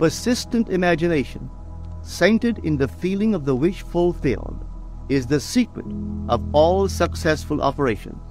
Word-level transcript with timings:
Persistent 0.00 0.70
imagination, 0.70 1.50
centered 2.00 2.58
in 2.64 2.78
the 2.78 2.88
feeling 2.88 3.34
of 3.34 3.44
the 3.44 3.54
wish 3.54 3.82
fulfilled, 3.82 4.64
is 5.10 5.26
the 5.26 5.38
secret 5.38 5.84
of 6.30 6.42
all 6.54 6.88
successful 6.88 7.60
operations. 7.60 8.22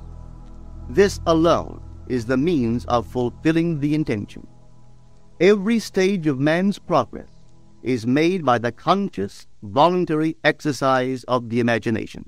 This 0.89 1.19
alone 1.27 1.79
is 2.07 2.25
the 2.25 2.37
means 2.37 2.85
of 2.85 3.05
fulfilling 3.05 3.79
the 3.79 3.93
intention. 3.93 4.47
Every 5.39 5.77
stage 5.77 6.25
of 6.25 6.39
man's 6.39 6.79
progress 6.79 7.29
is 7.83 8.07
made 8.07 8.43
by 8.43 8.57
the 8.57 8.71
conscious, 8.71 9.45
voluntary 9.61 10.37
exercise 10.43 11.23
of 11.25 11.49
the 11.51 11.59
imagination. 11.59 12.27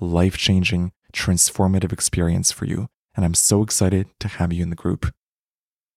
life 0.00 0.36
changing, 0.36 0.92
transformative 1.12 1.92
experience 1.92 2.52
for 2.52 2.66
you. 2.66 2.88
And 3.14 3.24
I'm 3.24 3.34
so 3.34 3.62
excited 3.62 4.08
to 4.20 4.28
have 4.28 4.52
you 4.52 4.62
in 4.62 4.70
the 4.70 4.76
group. 4.76 5.12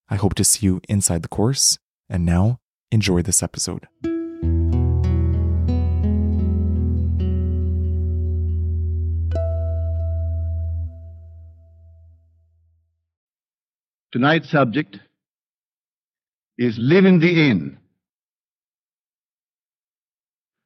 I 0.09 0.15
hope 0.15 0.35
to 0.35 0.43
see 0.43 0.65
you 0.65 0.81
inside 0.87 1.21
the 1.21 1.27
course. 1.27 1.77
And 2.09 2.25
now, 2.25 2.59
enjoy 2.91 3.21
this 3.21 3.43
episode. 3.43 3.87
Tonight's 14.11 14.49
subject 14.49 14.97
is 16.57 16.77
live 16.79 17.05
in 17.05 17.19
the 17.19 17.49
end. 17.49 17.77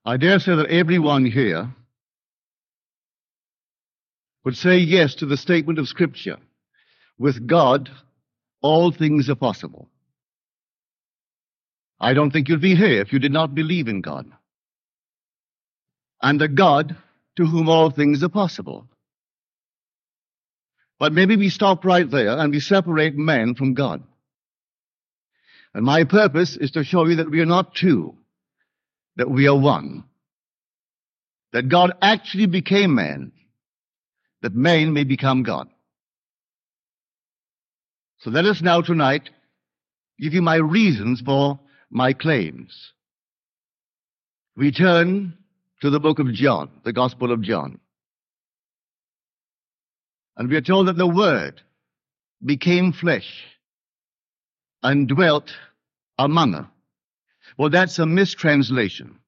I 0.05 0.17
dare 0.17 0.39
say 0.39 0.55
that 0.55 0.67
everyone 0.67 1.25
here 1.25 1.69
would 4.43 4.57
say 4.57 4.77
yes 4.77 5.15
to 5.15 5.25
the 5.25 5.37
statement 5.37 5.79
of 5.79 5.87
Scripture. 5.87 6.37
With 7.17 7.47
God, 7.47 7.89
all 8.61 8.91
things 8.91 9.29
are 9.29 9.35
possible. 9.35 9.89
I 11.99 12.13
don't 12.13 12.31
think 12.31 12.49
you'd 12.49 12.61
be 12.61 12.75
here 12.75 13.01
if 13.01 13.13
you 13.13 13.19
did 13.19 13.31
not 13.31 13.55
believe 13.55 13.87
in 13.87 14.01
God. 14.01 14.29
And 16.21 16.41
a 16.41 16.47
God 16.47 16.95
to 17.37 17.45
whom 17.45 17.69
all 17.69 17.89
things 17.91 18.23
are 18.23 18.29
possible. 18.29 18.87
But 20.99 21.13
maybe 21.13 21.35
we 21.35 21.49
stop 21.49 21.85
right 21.85 22.09
there 22.09 22.37
and 22.37 22.51
we 22.51 22.59
separate 22.59 23.15
man 23.15 23.55
from 23.55 23.73
God. 23.73 24.03
And 25.73 25.85
my 25.85 26.03
purpose 26.03 26.55
is 26.55 26.71
to 26.71 26.83
show 26.83 27.05
you 27.07 27.15
that 27.15 27.31
we 27.31 27.41
are 27.41 27.45
not 27.45 27.75
two, 27.75 28.15
that 29.15 29.29
we 29.29 29.47
are 29.47 29.57
one. 29.57 30.03
That 31.51 31.69
God 31.69 31.93
actually 32.01 32.47
became 32.47 32.95
man 32.95 33.31
that 34.43 34.53
man 34.53 34.93
may 34.93 35.03
become 35.03 35.41
God. 35.41 35.67
So 38.19 38.29
let 38.29 38.45
us 38.45 38.61
now 38.61 38.81
tonight 38.81 39.29
give 40.19 40.33
you 40.33 40.41
my 40.41 40.57
reasons 40.57 41.21
for 41.21 41.59
my 41.89 42.13
claims. 42.13 42.93
We 44.55 44.71
turn 44.71 45.35
to 45.81 45.89
the 45.89 45.99
book 45.99 46.19
of 46.19 46.31
John, 46.33 46.69
the 46.83 46.93
Gospel 46.93 47.31
of 47.31 47.41
John. 47.41 47.79
And 50.37 50.49
we 50.49 50.55
are 50.57 50.61
told 50.61 50.87
that 50.87 50.97
the 50.97 51.07
Word 51.07 51.61
became 52.43 52.91
flesh 52.91 53.45
and 54.83 55.07
dwelt 55.07 55.51
among 56.19 56.53
us. 56.53 56.67
Well, 57.57 57.69
that's 57.69 57.97
a 57.99 58.05
mistranslation. 58.05 59.19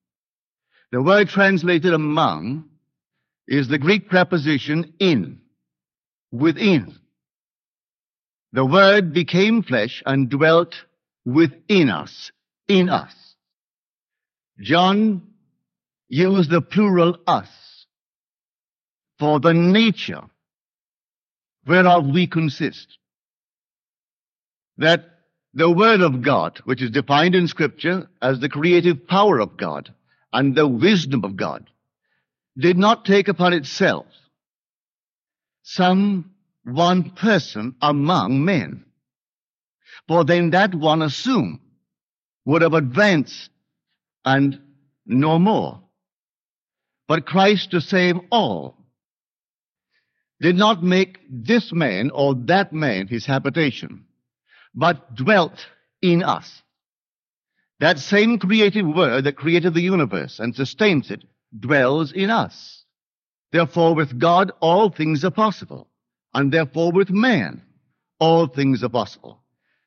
The 0.91 1.01
word 1.01 1.29
translated 1.29 1.93
among 1.93 2.65
is 3.47 3.67
the 3.67 3.77
Greek 3.77 4.09
preposition 4.09 4.93
in, 4.99 5.39
within. 6.31 6.95
The 8.53 8.65
Word 8.65 9.13
became 9.13 9.63
flesh 9.63 10.01
and 10.05 10.29
dwelt 10.29 10.75
within 11.25 11.89
us, 11.89 12.31
in 12.67 12.89
us. 12.89 13.13
John 14.59 15.27
used 16.07 16.49
the 16.49 16.61
plural 16.61 17.17
us 17.27 17.49
for 19.19 19.39
the 19.39 19.53
nature 19.53 20.21
whereof 21.65 22.05
we 22.07 22.27
consist. 22.27 22.97
That 24.77 25.05
the 25.53 25.69
Word 25.69 26.01
of 26.01 26.21
God, 26.21 26.59
which 26.65 26.81
is 26.81 26.91
defined 26.91 27.35
in 27.35 27.47
Scripture 27.47 28.09
as 28.21 28.39
the 28.39 28.49
creative 28.49 29.07
power 29.07 29.39
of 29.39 29.57
God 29.57 29.93
and 30.33 30.53
the 30.53 30.67
wisdom 30.67 31.23
of 31.23 31.35
God, 31.35 31.69
did 32.57 32.77
not 32.77 33.05
take 33.05 33.27
upon 33.27 33.53
itself 33.53 34.05
some 35.63 36.31
one 36.63 37.11
person 37.11 37.75
among 37.81 38.45
men. 38.45 38.85
For 40.07 40.23
then 40.23 40.51
that 40.51 40.73
one 40.73 41.01
assumed 41.01 41.59
would 42.45 42.61
have 42.61 42.73
advanced 42.73 43.49
and 44.23 44.61
no 45.05 45.39
more. 45.39 45.81
But 47.07 47.25
Christ 47.25 47.71
to 47.71 47.81
save 47.81 48.15
all 48.31 48.77
did 50.41 50.55
not 50.55 50.83
make 50.83 51.19
this 51.29 51.71
man 51.71 52.11
or 52.11 52.35
that 52.45 52.73
man 52.73 53.07
his 53.07 53.25
habitation, 53.25 54.05
but 54.73 55.15
dwelt 55.15 55.65
in 56.01 56.23
us. 56.23 56.61
That 57.79 57.99
same 57.99 58.39
creative 58.39 58.87
word 58.87 59.25
that 59.25 59.35
created 59.35 59.73
the 59.73 59.81
universe 59.81 60.39
and 60.39 60.55
sustains 60.55 61.11
it 61.11 61.23
dwells 61.57 62.11
in 62.11 62.29
us. 62.29 62.83
Therefore, 63.51 63.95
with 63.95 64.19
God, 64.19 64.51
all 64.59 64.89
things 64.89 65.23
are 65.23 65.31
possible. 65.31 65.87
And 66.33 66.51
therefore, 66.51 66.91
with 66.91 67.09
man, 67.09 67.61
all 68.19 68.47
things 68.47 68.83
are 68.83 68.89
possible. 68.89 69.41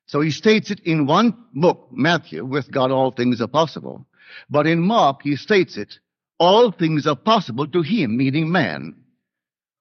So 0.07 0.21
he 0.23 0.31
states 0.31 0.71
it 0.71 0.81
in 0.81 1.07
one 1.07 1.37
book, 1.55 1.89
Matthew, 1.93 2.45
with 2.45 2.71
God, 2.71 2.91
all 2.91 3.11
things 3.11 3.43
are 3.43 3.49
possible. 3.49 4.07
But 4.49 4.67
in 4.67 4.81
Mark, 4.81 5.21
he 5.23 5.37
states 5.37 5.77
it, 5.77 5.99
all 6.39 6.73
things 6.73 7.07
are 7.07 7.17
possible 7.17 7.67
to 7.67 7.83
him, 7.83 8.17
meaning 8.17 8.51
man, 8.51 8.97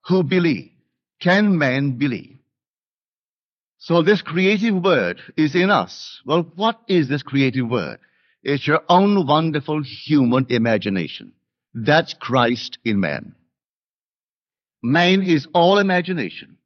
who 0.06 0.22
believe. 0.22 0.70
Can 1.20 1.56
man 1.58 1.92
believe? 1.92 2.38
So 3.78 4.02
this 4.02 4.22
creative 4.22 4.74
word 4.82 5.20
is 5.36 5.54
in 5.54 5.70
us. 5.70 6.20
Well, 6.26 6.50
what 6.56 6.80
is 6.88 7.08
this 7.08 7.22
creative 7.22 7.68
word? 7.68 7.98
It's 8.42 8.66
your 8.66 8.82
own 8.88 9.26
wonderful 9.26 9.82
human 9.82 10.46
imagination. 10.48 11.32
That's 11.74 12.14
Christ 12.14 12.78
in 12.84 13.00
man. 13.00 13.34
Man 14.82 15.22
is 15.22 15.46
all 15.54 15.78
imagination, 15.78 16.56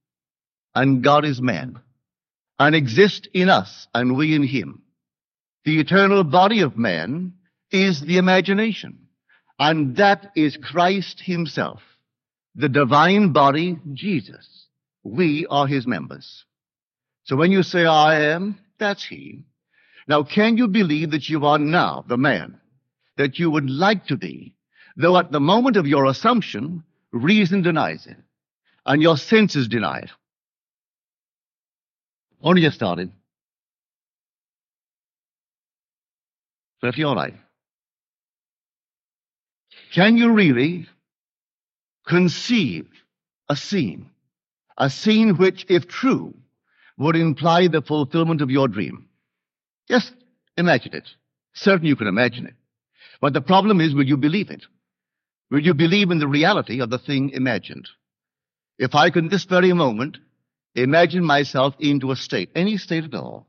and 0.75 1.03
God 1.03 1.25
is 1.25 1.41
man, 1.41 1.81
and 2.59 2.75
exists 2.75 3.29
in 3.33 3.49
us, 3.49 3.89
and 3.95 4.17
we 4.17 4.35
in 4.35 4.43
him. 4.43 4.83
The 5.65 5.81
eternal 5.81 6.25
body 6.25 6.61
of 6.61 6.77
man 6.77 7.35
is 7.71 8.01
the 8.01 8.19
imagination, 8.19 9.09
And 9.59 9.97
that 9.97 10.33
is 10.35 10.57
Christ 10.57 11.21
himself, 11.21 11.83
the 12.55 12.69
divine 12.69 13.33
body, 13.33 13.79
Jesus. 13.93 14.67
We 15.05 15.47
are 15.49 15.67
his 15.67 15.87
members. 15.87 16.45
So 17.25 17.37
when 17.37 17.53
you 17.53 17.63
say 17.63 17.87
I 17.87 18.33
am, 18.33 18.59
that's 18.79 19.05
he. 19.05 19.45
Now, 20.09 20.25
can 20.25 20.57
you 20.57 20.69
believe 20.69 21.13
that 21.13 21.29
you 21.29 21.47
are 21.47 21.59
now 21.59 22.05
the 22.09 22.17
man 22.17 22.61
that 23.17 23.39
you 23.39 23.51
would 23.51 23.71
like 23.71 24.07
to 24.07 24.17
be, 24.17 24.55
though 24.97 25.17
at 25.17 25.33
the 25.33 25.41
moment 25.41 25.77
of 25.77 25.87
your 25.87 26.07
assumption, 26.07 26.85
reason 27.13 27.63
denies 27.63 28.07
it, 28.07 28.17
and 28.87 29.03
your 29.03 29.17
senses 29.17 29.69
deny 29.69 30.01
it? 30.01 30.11
Only 32.43 32.63
just 32.63 32.77
started. 32.77 33.13
But 36.81 36.97
you're 36.97 37.15
right. 37.15 37.35
Can 39.93 40.17
you 40.17 40.33
really 40.33 40.89
conceive 42.07 42.89
a 43.49 43.55
scene, 43.55 44.11
a 44.77 44.91
scene 44.91 45.37
which, 45.37 45.67
if 45.69 45.87
true, 45.87 46.35
would 46.99 47.15
imply 47.15 47.69
the 47.69 47.83
fulfillment 47.83 48.41
of 48.41 48.51
your 48.51 48.69
dream? 48.69 49.09
Just 49.89 50.13
imagine 50.57 50.95
it. 50.95 51.09
Certainly 51.55 51.89
you 51.89 51.97
can 51.97 52.09
imagine 52.09 52.47
it. 52.47 52.55
But 53.21 53.35
the 53.35 53.41
problem 53.41 53.81
is, 53.81 53.95
will 53.95 54.07
you 54.07 54.17
believe 54.17 54.51
it? 54.51 54.65
Will 55.53 55.61
you 55.61 55.75
believe 55.75 56.11
in 56.11 56.19
the 56.19 56.27
reality 56.27 56.81
of 56.81 56.89
the 56.89 56.99
thing 56.99 57.29
imagined? 57.29 57.87
If 58.79 58.95
I 58.95 59.11
can 59.11 59.29
this 59.29 59.45
very 59.45 59.75
moment 59.75 60.17
imagine 60.75 61.23
myself 61.23 61.75
into 61.79 62.11
a 62.11 62.17
state, 62.17 62.49
any 62.55 62.79
state 62.79 63.05
at 63.05 63.15
all, 63.15 63.47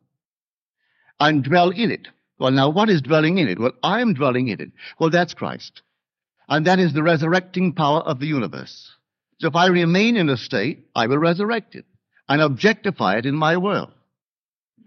and 1.17 1.45
dwell 1.45 1.69
in 1.69 1.91
it. 1.91 2.09
Well, 2.37 2.51
now 2.51 2.67
what 2.67 2.89
is 2.89 3.01
dwelling 3.01 3.37
in 3.37 3.47
it? 3.47 3.57
Well, 3.57 3.71
I 3.81 4.01
am 4.01 4.15
dwelling 4.15 4.49
in 4.49 4.59
it. 4.59 4.71
Well, 4.99 5.11
that's 5.11 5.33
Christ. 5.33 5.81
And 6.49 6.67
that 6.67 6.77
is 6.77 6.91
the 6.91 7.01
resurrecting 7.01 7.71
power 7.71 8.01
of 8.01 8.19
the 8.19 8.27
universe. 8.27 8.91
So 9.39 9.47
if 9.47 9.55
I 9.55 9.67
remain 9.67 10.17
in 10.17 10.27
a 10.27 10.35
state, 10.35 10.89
I 10.93 11.07
will 11.07 11.19
resurrect 11.19 11.73
it 11.73 11.85
and 12.27 12.41
objectify 12.41 13.15
it 13.19 13.25
in 13.25 13.35
my 13.35 13.55
world. 13.55 13.93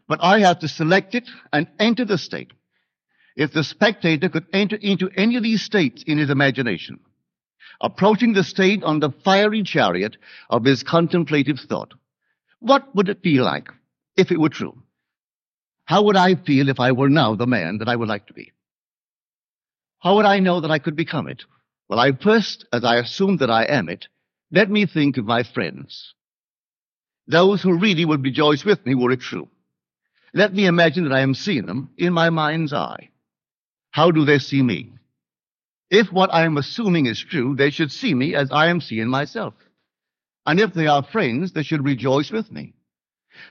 But 0.07 0.23
I 0.23 0.41
have 0.41 0.59
to 0.59 0.69
select 0.69 1.15
it 1.15 1.31
and 1.51 1.67
enter 1.79 2.05
the 2.05 2.19
state. 2.19 2.53
If 3.37 3.55
the 3.55 3.65
spectator 3.65 4.29
could 4.29 4.47
enter 4.53 4.77
into 4.77 5.09
any 5.17 5.37
of 5.37 5.43
these 5.43 5.63
states 5.63 6.03
in 6.07 6.19
his 6.19 6.29
imagination, 6.29 7.01
approaching 7.81 8.33
the 8.33 8.45
state 8.45 8.83
on 8.83 9.01
the 9.01 9.11
fiery 9.25 9.63
chariot 9.63 10.17
of 10.51 10.65
his 10.65 10.83
contemplative 10.83 11.61
thought, 11.61 11.95
what 12.61 12.95
would 12.95 13.09
it 13.09 13.23
be 13.23 13.41
like 13.41 13.69
if 14.17 14.31
it 14.31 14.41
were 14.41 14.49
true? 14.49 14.83
How 15.85 16.03
would 16.03 16.17
I 16.17 16.35
feel 16.35 16.69
if 16.69 16.81
I 16.81 16.93
were 16.93 17.09
now 17.09 17.35
the 17.35 17.47
man 17.47 17.79
that 17.79 17.89
I 17.89 17.97
would 17.97 18.09
like 18.09 18.27
to 18.27 18.33
be? 18.33 18.53
How 20.01 20.17
would 20.17 20.27
I 20.27 20.41
know 20.41 20.61
that 20.61 20.71
I 20.71 20.79
could 20.79 20.97
become 20.97 21.29
it? 21.29 21.45
Well, 21.89 22.01
I 22.01 22.13
first, 22.13 22.67
as 22.73 22.85
I 22.85 22.97
assume 22.97 23.37
that 23.39 23.51
I 23.51 23.65
am 23.65 23.89
it, 23.89 24.09
let 24.51 24.71
me 24.71 24.87
think 24.87 25.17
of 25.17 25.25
my 25.25 25.43
friends. 25.43 26.15
Those 27.27 27.63
who 27.63 27.79
really 27.79 28.05
would 28.05 28.23
rejoice 28.23 28.65
with 28.65 28.85
me 28.87 28.95
were 28.95 29.13
it 29.13 29.21
true. 29.21 29.49
Let 30.35 30.55
me 30.55 30.67
imagine 30.67 31.05
that 31.05 31.15
I 31.15 31.21
am 31.21 31.35
seeing 31.35 31.67
them 31.67 31.91
in 31.97 32.13
my 32.13 32.31
mind's 32.31 32.73
eye. 32.73 33.11
How 33.91 34.11
do 34.11 34.25
they 34.25 34.39
see 34.39 34.63
me? 34.63 34.93
If 35.91 36.13
what 36.13 36.33
I 36.33 36.45
am 36.45 36.57
assuming 36.57 37.07
is 37.07 37.21
true, 37.21 37.55
they 37.55 37.71
should 37.71 37.93
see 37.93 38.15
me 38.15 38.35
as 38.35 38.51
I 38.51 38.67
am 38.67 38.81
seeing 38.81 39.09
myself. 39.09 39.55
And 40.45 40.61
if 40.61 40.75
they 40.75 40.87
are 40.87 41.03
friends, 41.03 41.53
they 41.53 41.63
should 41.63 41.85
rejoice 41.85 42.31
with 42.31 42.51
me. 42.51 42.75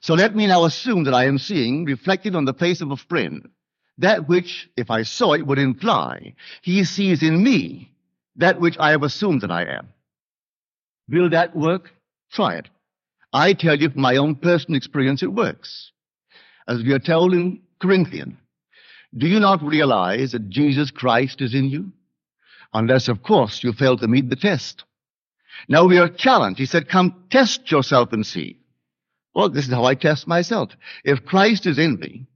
So 0.01 0.13
let 0.13 0.35
me 0.35 0.47
now 0.47 0.65
assume 0.65 1.03
that 1.05 1.13
I 1.13 1.25
am 1.25 1.37
seeing 1.37 1.85
reflected 1.85 2.35
on 2.35 2.45
the 2.45 2.53
face 2.53 2.81
of 2.81 2.91
a 2.91 2.97
friend 2.97 3.49
that 3.97 4.27
which, 4.27 4.69
if 4.75 4.91
I 4.91 5.03
saw 5.03 5.33
it, 5.33 5.45
would 5.45 5.59
imply 5.59 6.35
he 6.61 6.83
sees 6.83 7.23
in 7.23 7.41
me 7.41 7.91
that 8.35 8.59
which 8.59 8.77
I 8.77 8.91
have 8.91 9.03
assumed 9.03 9.41
that 9.41 9.51
I 9.51 9.63
am. 9.63 9.89
Will 11.07 11.29
that 11.29 11.55
work? 11.55 11.91
Try 12.31 12.55
it. 12.55 12.67
I 13.31 13.53
tell 13.53 13.79
you 13.79 13.89
from 13.89 14.01
my 14.01 14.17
own 14.17 14.35
personal 14.35 14.77
experience, 14.77 15.23
it 15.23 15.31
works. 15.31 15.91
As 16.67 16.83
we 16.83 16.93
are 16.93 16.99
told 16.99 17.33
in 17.33 17.61
Corinthian, 17.79 18.37
do 19.17 19.27
you 19.27 19.39
not 19.39 19.63
realize 19.63 20.31
that 20.31 20.49
Jesus 20.49 20.91
Christ 20.91 21.41
is 21.41 21.53
in 21.53 21.69
you? 21.69 21.91
Unless, 22.75 23.07
of 23.07 23.23
course, 23.23 23.63
you 23.63 23.71
fail 23.71 23.95
to 23.97 24.07
meet 24.07 24.29
the 24.29 24.35
test. 24.35 24.83
Now 25.69 25.85
we 25.85 25.97
are 25.97 26.09
challenged. 26.09 26.59
He 26.59 26.65
said, 26.65 26.89
come 26.89 27.23
test 27.31 27.71
yourself 27.71 28.11
and 28.11 28.25
see. 28.25 28.59
Well, 29.33 29.47
this 29.47 29.65
is 29.65 29.73
how 29.73 29.85
I 29.85 29.95
test 29.95 30.27
myself. 30.27 30.71
If 31.05 31.25
Christ 31.25 31.65
is 31.67 31.79
in 31.79 31.97
me, 31.97 32.27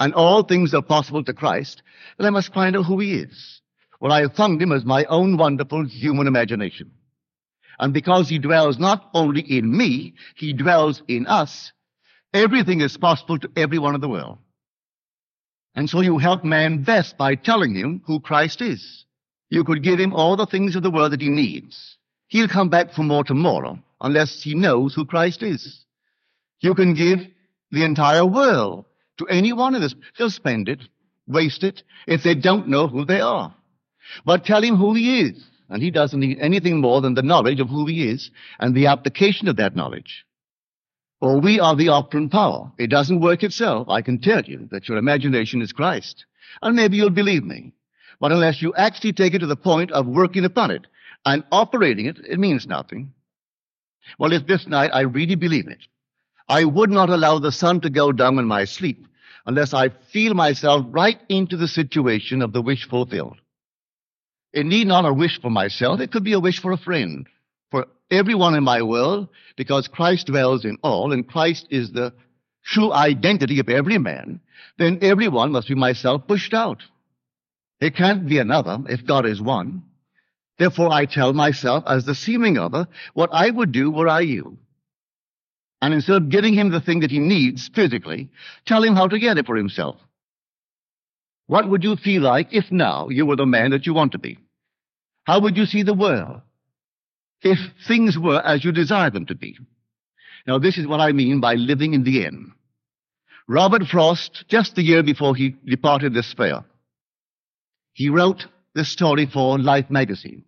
and 0.00 0.14
all 0.14 0.42
things 0.42 0.72
are 0.72 0.80
possible 0.80 1.22
to 1.24 1.34
Christ, 1.34 1.82
then 2.16 2.26
I 2.26 2.30
must 2.30 2.54
find 2.54 2.74
out 2.74 2.86
who 2.86 2.98
he 2.98 3.14
is. 3.14 3.60
Well, 4.00 4.10
I 4.10 4.22
have 4.22 4.34
found 4.34 4.60
him 4.62 4.72
as 4.72 4.86
my 4.86 5.04
own 5.04 5.36
wonderful 5.36 5.84
human 5.86 6.28
imagination. 6.28 6.90
And 7.78 7.92
because 7.92 8.30
he 8.30 8.38
dwells 8.38 8.78
not 8.78 9.10
only 9.12 9.42
in 9.42 9.76
me, 9.76 10.14
he 10.34 10.54
dwells 10.54 11.02
in 11.06 11.26
us, 11.26 11.72
everything 12.32 12.80
is 12.80 12.96
possible 12.96 13.38
to 13.38 13.50
everyone 13.54 13.94
in 13.94 14.00
the 14.00 14.08
world. 14.08 14.38
And 15.74 15.90
so 15.90 16.00
you 16.00 16.16
help 16.16 16.42
man 16.42 16.84
best 16.84 17.18
by 17.18 17.34
telling 17.34 17.74
him 17.74 18.00
who 18.06 18.20
Christ 18.20 18.62
is. 18.62 19.03
You 19.50 19.64
could 19.64 19.82
give 19.82 19.98
him 19.98 20.12
all 20.12 20.36
the 20.36 20.46
things 20.46 20.76
of 20.76 20.82
the 20.82 20.90
world 20.90 21.12
that 21.12 21.20
he 21.20 21.28
needs. 21.28 21.96
He'll 22.28 22.48
come 22.48 22.68
back 22.68 22.92
for 22.92 23.02
more 23.02 23.24
tomorrow 23.24 23.78
unless 24.00 24.42
he 24.42 24.54
knows 24.54 24.94
who 24.94 25.04
Christ 25.04 25.42
is. 25.42 25.84
You 26.60 26.74
can 26.74 26.94
give 26.94 27.20
the 27.70 27.84
entire 27.84 28.24
world 28.24 28.86
to 29.18 29.26
any 29.28 29.52
one 29.52 29.74
of 29.74 29.82
us. 29.82 29.94
They'll 30.18 30.30
spend 30.30 30.68
it, 30.68 30.80
waste 31.26 31.62
it, 31.62 31.82
if 32.06 32.22
they 32.22 32.34
don't 32.34 32.68
know 32.68 32.88
who 32.88 33.04
they 33.04 33.20
are. 33.20 33.54
But 34.24 34.44
tell 34.44 34.62
him 34.62 34.76
who 34.76 34.94
he 34.94 35.20
is, 35.20 35.44
and 35.68 35.82
he 35.82 35.90
doesn't 35.90 36.20
need 36.20 36.38
anything 36.38 36.80
more 36.80 37.00
than 37.00 37.14
the 37.14 37.22
knowledge 37.22 37.60
of 37.60 37.68
who 37.68 37.86
he 37.86 38.08
is 38.08 38.30
and 38.58 38.74
the 38.74 38.86
application 38.86 39.48
of 39.48 39.56
that 39.56 39.76
knowledge. 39.76 40.24
For 41.20 41.40
we 41.40 41.60
are 41.60 41.74
the 41.74 41.88
operant 41.88 42.32
power. 42.32 42.72
It 42.78 42.88
doesn't 42.88 43.20
work 43.20 43.42
itself. 43.42 43.88
I 43.88 44.02
can 44.02 44.20
tell 44.20 44.42
you 44.42 44.68
that 44.70 44.88
your 44.88 44.98
imagination 44.98 45.62
is 45.62 45.72
Christ. 45.72 46.26
And 46.60 46.76
maybe 46.76 46.96
you'll 46.96 47.10
believe 47.10 47.44
me. 47.44 47.72
But 48.20 48.32
unless 48.32 48.62
you 48.62 48.74
actually 48.74 49.12
take 49.12 49.34
it 49.34 49.40
to 49.40 49.46
the 49.46 49.56
point 49.56 49.90
of 49.92 50.06
working 50.06 50.44
upon 50.44 50.70
it 50.70 50.86
and 51.24 51.44
operating 51.50 52.06
it, 52.06 52.18
it 52.26 52.38
means 52.38 52.66
nothing. 52.66 53.12
Well, 54.18 54.32
if 54.32 54.46
this 54.46 54.66
night 54.66 54.90
I 54.92 55.00
really 55.00 55.34
believe 55.34 55.68
it, 55.68 55.80
I 56.48 56.64
would 56.64 56.90
not 56.90 57.10
allow 57.10 57.38
the 57.38 57.52
sun 57.52 57.80
to 57.80 57.90
go 57.90 58.12
down 58.12 58.38
in 58.38 58.44
my 58.44 58.64
sleep 58.64 59.06
unless 59.46 59.74
I 59.74 59.88
feel 59.88 60.34
myself 60.34 60.86
right 60.90 61.18
into 61.28 61.56
the 61.56 61.68
situation 61.68 62.42
of 62.42 62.52
the 62.52 62.62
wish 62.62 62.88
fulfilled. 62.88 63.38
It 64.52 64.66
need 64.66 64.86
not 64.86 65.04
a 65.04 65.12
wish 65.12 65.40
for 65.40 65.50
myself. 65.50 66.00
It 66.00 66.12
could 66.12 66.24
be 66.24 66.32
a 66.32 66.40
wish 66.40 66.60
for 66.60 66.72
a 66.72 66.78
friend, 66.78 67.26
for 67.70 67.86
everyone 68.10 68.54
in 68.54 68.62
my 68.62 68.82
world, 68.82 69.28
because 69.56 69.88
Christ 69.88 70.28
dwells 70.28 70.64
in 70.64 70.78
all, 70.82 71.12
and 71.12 71.26
Christ 71.26 71.66
is 71.70 71.90
the 71.90 72.12
true 72.64 72.92
identity 72.92 73.58
of 73.58 73.68
every 73.68 73.98
man, 73.98 74.40
then 74.78 74.98
everyone 75.02 75.52
must 75.52 75.68
be 75.68 75.74
myself 75.74 76.26
pushed 76.26 76.54
out. 76.54 76.82
It 77.80 77.96
can't 77.96 78.26
be 78.28 78.38
another 78.38 78.78
if 78.88 79.06
God 79.06 79.26
is 79.26 79.40
one. 79.40 79.82
Therefore, 80.58 80.92
I 80.92 81.06
tell 81.06 81.32
myself, 81.32 81.84
as 81.86 82.04
the 82.04 82.14
seeming 82.14 82.58
other, 82.58 82.86
what 83.12 83.30
I 83.32 83.50
would 83.50 83.72
do 83.72 83.90
were 83.90 84.08
I 84.08 84.20
you. 84.20 84.58
And 85.82 85.92
instead 85.92 86.16
of 86.16 86.28
giving 86.28 86.54
him 86.54 86.70
the 86.70 86.80
thing 86.80 87.00
that 87.00 87.10
he 87.10 87.18
needs 87.18 87.68
physically, 87.74 88.30
tell 88.64 88.82
him 88.82 88.94
how 88.94 89.08
to 89.08 89.18
get 89.18 89.36
it 89.36 89.46
for 89.46 89.56
himself. 89.56 89.96
What 91.46 91.68
would 91.68 91.84
you 91.84 91.96
feel 91.96 92.22
like 92.22 92.48
if 92.52 92.70
now 92.70 93.08
you 93.08 93.26
were 93.26 93.36
the 93.36 93.44
man 93.44 93.72
that 93.72 93.84
you 93.84 93.92
want 93.92 94.12
to 94.12 94.18
be? 94.18 94.38
How 95.24 95.40
would 95.40 95.56
you 95.56 95.66
see 95.66 95.82
the 95.82 95.92
world 95.94 96.40
if 97.42 97.58
things 97.86 98.18
were 98.18 98.40
as 98.40 98.64
you 98.64 98.72
desire 98.72 99.10
them 99.10 99.26
to 99.26 99.34
be? 99.34 99.58
Now, 100.46 100.58
this 100.58 100.78
is 100.78 100.86
what 100.86 101.00
I 101.00 101.12
mean 101.12 101.40
by 101.40 101.54
living 101.54 101.94
in 101.94 102.04
the 102.04 102.24
end. 102.24 102.52
Robert 103.48 103.82
Frost, 103.84 104.44
just 104.48 104.74
the 104.74 104.82
year 104.82 105.02
before 105.02 105.34
he 105.34 105.56
departed 105.66 106.14
this 106.14 106.28
sphere, 106.28 106.64
he 107.94 108.10
wrote 108.10 108.46
this 108.74 108.88
story 108.88 109.26
for 109.26 109.58
Life 109.58 109.88
magazine. 109.88 110.44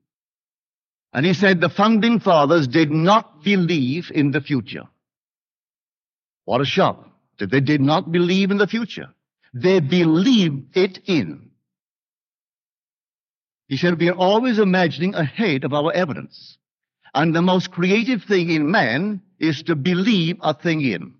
And 1.12 1.24
he 1.24 1.32
said 1.32 1.60
the 1.60 1.70
founding 1.70 2.20
fathers 2.20 2.68
did 2.68 2.90
not 2.90 3.42
believe 3.42 4.10
in 4.14 4.32
the 4.32 4.40
future. 4.40 4.82
What 6.44 6.60
a 6.60 6.66
shock 6.66 7.08
that 7.38 7.50
they 7.50 7.60
did 7.60 7.80
not 7.80 8.12
believe 8.12 8.50
in 8.50 8.58
the 8.58 8.66
future. 8.66 9.08
They 9.54 9.80
believed 9.80 10.76
it 10.76 10.98
in. 11.06 11.50
He 13.68 13.76
said, 13.76 13.98
we 13.98 14.08
are 14.08 14.14
always 14.14 14.58
imagining 14.58 15.14
ahead 15.14 15.64
of 15.64 15.72
our 15.72 15.92
evidence. 15.92 16.58
And 17.14 17.34
the 17.34 17.42
most 17.42 17.70
creative 17.70 18.24
thing 18.24 18.50
in 18.50 18.70
man 18.70 19.22
is 19.38 19.62
to 19.64 19.74
believe 19.74 20.36
a 20.42 20.52
thing 20.52 20.82
in. 20.82 21.14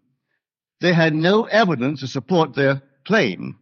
They 0.81 0.93
had 0.93 1.15
no 1.15 1.45
evidence 1.45 2.01
to 2.01 2.07
support 2.07 2.55
their 2.55 2.83
claim 3.07 3.59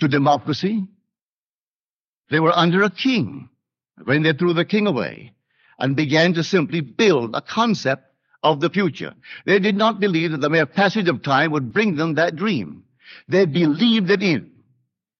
to 0.00 0.08
democracy. 0.08 0.86
They 2.30 2.40
were 2.40 2.56
under 2.56 2.82
a 2.82 2.90
king 2.90 3.48
when 4.04 4.22
they 4.22 4.32
threw 4.32 4.52
the 4.52 4.64
king 4.64 4.86
away 4.86 5.32
and 5.78 5.96
began 5.96 6.34
to 6.34 6.44
simply 6.44 6.80
build 6.80 7.34
a 7.34 7.40
concept 7.40 8.04
of 8.42 8.60
the 8.60 8.70
future. 8.70 9.14
They 9.44 9.58
did 9.58 9.76
not 9.76 10.00
believe 10.00 10.30
that 10.30 10.40
the 10.40 10.50
mere 10.50 10.66
passage 10.66 11.08
of 11.08 11.22
time 11.22 11.50
would 11.50 11.72
bring 11.72 11.96
them 11.96 12.14
that 12.14 12.36
dream. 12.36 12.84
They 13.28 13.46
believed 13.46 14.10
it 14.10 14.22
in. 14.22 14.50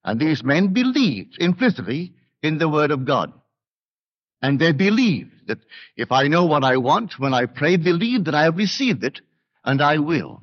And 0.04 0.18
these 0.18 0.42
men 0.42 0.68
believed 0.72 1.36
implicitly 1.38 2.14
in 2.42 2.58
the 2.58 2.68
Word 2.68 2.90
of 2.90 3.04
God. 3.04 3.32
And 4.40 4.58
they 4.58 4.72
believed 4.72 5.48
that 5.48 5.58
if 5.96 6.12
I 6.12 6.28
know 6.28 6.46
what 6.46 6.64
I 6.64 6.78
want, 6.78 7.18
when 7.18 7.34
I 7.34 7.46
pray, 7.46 7.76
believe 7.76 8.24
that 8.24 8.34
I 8.34 8.44
have 8.44 8.56
received 8.56 9.04
it, 9.04 9.20
and 9.64 9.82
I 9.82 9.98
will. 9.98 10.42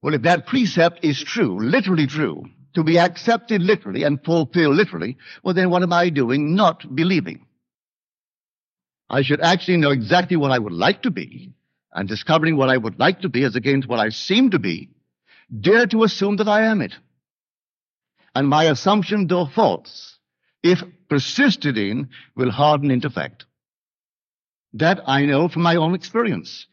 Well, 0.00 0.14
if 0.14 0.22
that 0.22 0.46
precept 0.46 1.04
is 1.04 1.22
true, 1.22 1.58
literally 1.60 2.06
true, 2.06 2.46
to 2.74 2.84
be 2.84 2.98
accepted 2.98 3.62
literally 3.62 4.04
and 4.04 4.22
fulfilled 4.24 4.76
literally, 4.76 5.16
well, 5.42 5.54
then 5.54 5.70
what 5.70 5.82
am 5.82 5.92
I 5.92 6.10
doing 6.10 6.54
not 6.54 6.94
believing? 6.94 7.46
I 9.08 9.22
should 9.22 9.40
actually 9.40 9.78
know 9.78 9.90
exactly 9.90 10.36
what 10.36 10.52
I 10.52 10.58
would 10.58 10.72
like 10.72 11.02
to 11.02 11.10
be, 11.10 11.52
and 11.92 12.08
discovering 12.08 12.56
what 12.56 12.70
I 12.70 12.76
would 12.76 12.98
like 12.98 13.22
to 13.22 13.28
be 13.28 13.42
as 13.42 13.56
against 13.56 13.88
what 13.88 13.98
I 13.98 14.10
seem 14.10 14.50
to 14.50 14.58
be, 14.58 14.90
dare 15.60 15.86
to 15.86 16.04
assume 16.04 16.36
that 16.36 16.48
I 16.48 16.62
am 16.62 16.80
it. 16.80 16.94
And 18.34 18.46
my 18.46 18.64
assumption, 18.64 19.26
though 19.26 19.46
false, 19.46 20.18
if 20.62 20.82
persisted 21.08 21.76
in, 21.76 22.10
will 22.36 22.52
harden 22.52 22.92
into 22.92 23.10
fact. 23.10 23.46
That 24.74 25.00
I 25.08 25.26
know 25.26 25.48
from 25.48 25.62
my 25.62 25.74
own 25.74 25.96
experience. 25.96 26.66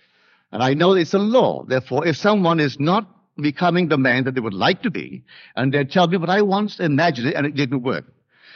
And 0.52 0.62
I 0.62 0.76
know 0.76 0.94
it's 0.94 1.16
a 1.16 1.20
law. 1.20 1.64
Therefore, 1.64 2.06
if 2.06 2.18
someone 2.18 2.60
is 2.60 2.80
not 2.80 3.17
becoming 3.38 3.88
the 3.88 3.98
man 3.98 4.24
that 4.26 4.36
they 4.36 4.42
would 4.42 4.54
like 4.54 4.84
to 4.84 4.92
be, 4.92 5.24
and 5.56 5.74
they 5.74 5.84
tell 5.84 6.08
me, 6.08 6.18
but 6.18 6.30
I 6.30 6.42
once 6.42 6.80
imagined 6.80 7.28
it 7.28 7.36
and 7.36 7.46
it 7.46 7.56
didn't 7.56 7.84
work, 7.84 8.06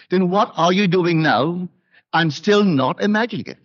then 0.10 0.30
what 0.30 0.52
are 0.56 0.74
you 0.74 0.88
doing 0.88 1.22
now 1.22 1.70
and 2.14 2.34
still 2.34 2.64
not 2.64 3.02
imagining 3.02 3.46
it? 3.48 3.58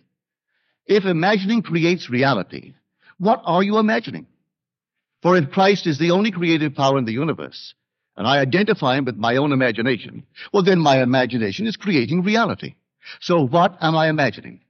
If 0.85 1.05
imagining 1.05 1.61
creates 1.61 2.09
reality, 2.09 2.73
what 3.17 3.41
are 3.45 3.63
you 3.63 3.77
imagining? 3.77 4.27
For 5.21 5.35
if 5.35 5.51
Christ 5.51 5.87
is 5.87 5.97
the 5.97 6.11
only 6.11 6.31
creative 6.31 6.75
power 6.75 6.97
in 6.97 7.05
the 7.05 7.11
universe, 7.11 7.73
and 8.15 8.25
I 8.25 8.39
identify 8.39 8.97
him 8.97 9.05
with 9.05 9.17
my 9.17 9.35
own 9.37 9.51
imagination, 9.51 10.25
well, 10.53 10.63
then 10.63 10.79
my 10.79 11.01
imagination 11.01 11.67
is 11.67 11.75
creating 11.75 12.23
reality. 12.23 12.75
So 13.19 13.45
what 13.45 13.77
am 13.81 13.95
I 13.95 14.09
imagining? 14.09 14.61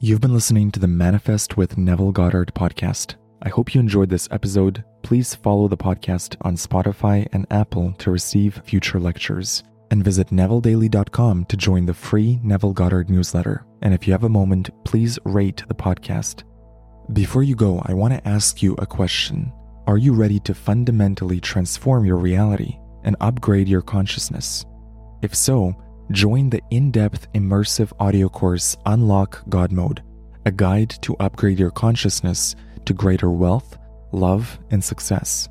You've 0.00 0.20
been 0.20 0.32
listening 0.32 0.70
to 0.70 0.78
the 0.78 0.86
Manifest 0.86 1.56
with 1.56 1.76
Neville 1.76 2.12
Goddard 2.12 2.52
podcast. 2.54 3.16
I 3.42 3.48
hope 3.48 3.74
you 3.74 3.80
enjoyed 3.80 4.08
this 4.08 4.28
episode. 4.30 4.84
Please 5.02 5.34
follow 5.34 5.66
the 5.66 5.76
podcast 5.76 6.36
on 6.42 6.54
Spotify 6.54 7.26
and 7.32 7.48
Apple 7.50 7.90
to 7.98 8.12
receive 8.12 8.62
future 8.64 9.00
lectures. 9.00 9.64
And 9.90 10.04
visit 10.04 10.28
NevilleDaily.com 10.28 11.46
to 11.46 11.56
join 11.56 11.84
the 11.84 11.94
free 11.94 12.38
Neville 12.44 12.74
Goddard 12.74 13.10
newsletter. 13.10 13.66
And 13.82 13.92
if 13.92 14.06
you 14.06 14.12
have 14.12 14.22
a 14.22 14.28
moment, 14.28 14.70
please 14.84 15.18
rate 15.24 15.64
the 15.66 15.74
podcast. 15.74 16.44
Before 17.12 17.42
you 17.42 17.56
go, 17.56 17.82
I 17.84 17.92
want 17.92 18.14
to 18.14 18.28
ask 18.28 18.62
you 18.62 18.74
a 18.74 18.86
question. 18.86 19.52
Are 19.88 19.98
you 19.98 20.12
ready 20.12 20.38
to 20.40 20.54
fundamentally 20.54 21.40
transform 21.40 22.04
your 22.04 22.18
reality 22.18 22.78
and 23.02 23.16
upgrade 23.20 23.66
your 23.66 23.82
consciousness? 23.82 24.64
If 25.22 25.34
so, 25.34 25.74
join 26.12 26.48
the 26.48 26.62
in 26.70 26.90
depth 26.90 27.30
immersive 27.34 27.92
audio 28.00 28.28
course 28.28 28.76
Unlock 28.86 29.42
God 29.48 29.72
Mode, 29.72 30.02
a 30.46 30.50
guide 30.50 30.90
to 31.02 31.16
upgrade 31.20 31.58
your 31.58 31.70
consciousness 31.70 32.56
to 32.86 32.94
greater 32.94 33.30
wealth, 33.30 33.76
love, 34.12 34.58
and 34.70 34.82
success. 34.82 35.48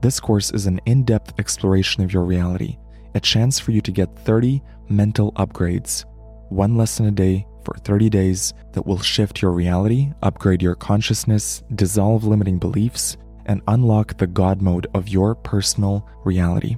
This 0.00 0.20
course 0.20 0.52
is 0.52 0.66
an 0.66 0.80
in 0.86 1.04
depth 1.04 1.34
exploration 1.38 2.04
of 2.04 2.12
your 2.12 2.24
reality, 2.24 2.78
a 3.14 3.20
chance 3.20 3.58
for 3.58 3.72
you 3.72 3.80
to 3.80 3.90
get 3.90 4.16
30 4.20 4.62
mental 4.88 5.32
upgrades, 5.32 6.04
one 6.48 6.76
lesson 6.76 7.06
a 7.06 7.10
day 7.10 7.46
for 7.64 7.76
30 7.78 8.08
days 8.08 8.54
that 8.72 8.86
will 8.86 9.00
shift 9.00 9.42
your 9.42 9.52
reality, 9.52 10.12
upgrade 10.22 10.62
your 10.62 10.74
consciousness, 10.74 11.62
dissolve 11.74 12.24
limiting 12.24 12.58
beliefs, 12.58 13.16
and 13.46 13.62
unlock 13.66 14.16
the 14.18 14.26
God 14.26 14.62
mode 14.62 14.86
of 14.94 15.08
your 15.08 15.34
personal 15.34 16.08
reality. 16.24 16.76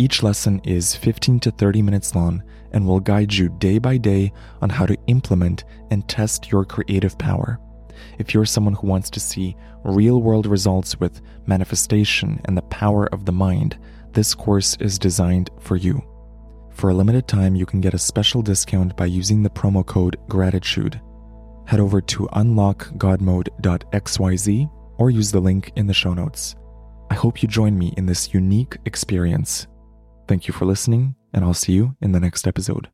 Each 0.00 0.22
lesson 0.22 0.60
is 0.62 0.94
15 0.94 1.40
to 1.40 1.50
30 1.50 1.82
minutes 1.82 2.14
long 2.14 2.44
and 2.72 2.86
will 2.86 3.00
guide 3.00 3.34
you 3.34 3.48
day 3.48 3.78
by 3.78 3.96
day 3.96 4.32
on 4.62 4.70
how 4.70 4.86
to 4.86 4.96
implement 5.08 5.64
and 5.90 6.08
test 6.08 6.52
your 6.52 6.64
creative 6.64 7.18
power. 7.18 7.58
If 8.18 8.32
you're 8.32 8.44
someone 8.44 8.74
who 8.74 8.86
wants 8.86 9.10
to 9.10 9.18
see 9.18 9.56
real 9.82 10.22
world 10.22 10.46
results 10.46 11.00
with 11.00 11.20
manifestation 11.46 12.40
and 12.44 12.56
the 12.56 12.62
power 12.62 13.12
of 13.12 13.24
the 13.24 13.32
mind, 13.32 13.76
this 14.12 14.34
course 14.34 14.76
is 14.78 15.00
designed 15.00 15.50
for 15.58 15.74
you. 15.74 16.00
For 16.70 16.90
a 16.90 16.94
limited 16.94 17.26
time, 17.26 17.56
you 17.56 17.66
can 17.66 17.80
get 17.80 17.94
a 17.94 17.98
special 17.98 18.40
discount 18.40 18.96
by 18.96 19.06
using 19.06 19.42
the 19.42 19.50
promo 19.50 19.84
code 19.84 20.16
GRATITUDE. 20.28 21.00
Head 21.66 21.80
over 21.80 22.00
to 22.00 22.28
unlockgodmode.xyz 22.28 24.70
or 24.98 25.10
use 25.10 25.32
the 25.32 25.40
link 25.40 25.72
in 25.74 25.88
the 25.88 25.94
show 25.94 26.14
notes. 26.14 26.54
I 27.10 27.14
hope 27.14 27.42
you 27.42 27.48
join 27.48 27.76
me 27.76 27.92
in 27.96 28.06
this 28.06 28.32
unique 28.32 28.76
experience. 28.84 29.66
Thank 30.28 30.46
you 30.46 30.52
for 30.52 30.66
listening, 30.66 31.16
and 31.32 31.42
I'll 31.42 31.54
see 31.54 31.72
you 31.72 31.96
in 32.02 32.12
the 32.12 32.20
next 32.20 32.46
episode. 32.46 32.90